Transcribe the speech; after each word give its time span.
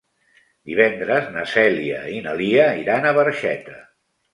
Divendres 0.69 1.29
na 1.37 1.45
Cèlia 1.53 2.03
i 2.17 2.25
na 2.31 2.37
Lia 2.43 2.67
iran 2.87 3.07
a 3.13 3.17
Barxeta. 3.23 3.83